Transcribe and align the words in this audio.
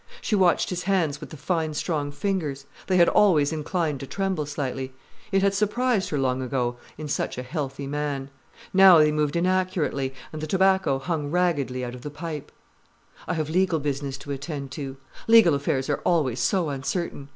She 0.19 0.33
watched 0.35 0.71
his 0.71 0.81
hands 0.81 1.21
with 1.21 1.29
the 1.29 1.37
fine 1.37 1.75
strong 1.75 2.11
fingers. 2.11 2.65
They 2.87 2.97
had 2.97 3.07
always 3.07 3.53
inclined 3.53 3.99
to 3.99 4.07
tremble 4.07 4.47
slightly. 4.47 4.95
It 5.31 5.43
had 5.43 5.53
surprised 5.53 6.09
her, 6.09 6.17
long 6.17 6.41
ago, 6.41 6.77
in 6.97 7.07
such 7.07 7.37
a 7.37 7.43
healthy 7.43 7.85
man. 7.85 8.31
Now 8.73 8.97
they 8.97 9.11
moved 9.11 9.35
inaccurately, 9.35 10.15
and 10.33 10.41
the 10.41 10.47
tobacco 10.47 10.97
hung 10.97 11.29
raggedly 11.29 11.85
out 11.85 11.93
of 11.93 12.01
the 12.01 12.09
pipe. 12.09 12.51
"I 13.27 13.35
have 13.35 13.51
legal 13.51 13.77
business 13.77 14.17
to 14.23 14.31
attend 14.31 14.71
to. 14.71 14.97
Legal 15.27 15.53
affairs 15.53 15.87
are 15.87 16.01
always 16.03 16.39
so 16.39 16.69
uncertain. 16.69 17.29